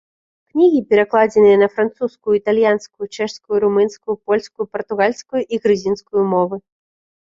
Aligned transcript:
Кнігі 0.51 0.79
перакладзены 0.91 1.51
на 1.63 1.67
французскую, 1.75 2.33
італьянскую, 2.41 3.05
чэшскую, 3.15 3.57
румынскую, 3.67 4.15
польскую, 4.31 4.65
партугальскую 4.75 5.41
і 5.53 5.65
грузінскую 5.67 6.23
мовы. 6.37 6.55